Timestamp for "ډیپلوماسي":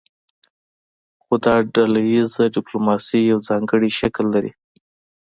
2.55-3.19